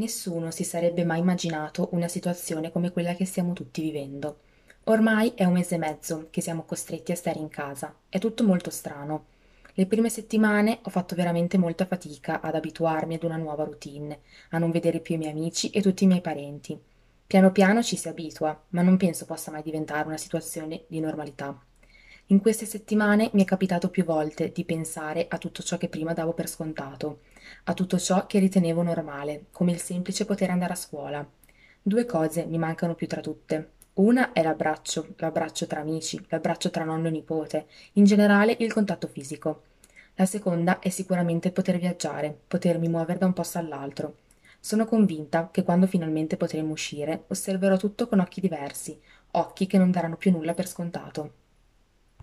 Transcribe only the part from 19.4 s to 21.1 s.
mai diventare una situazione di